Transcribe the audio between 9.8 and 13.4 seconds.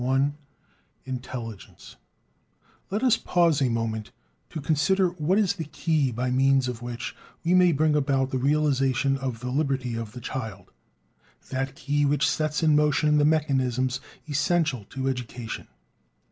of the child; that key which sets in motion the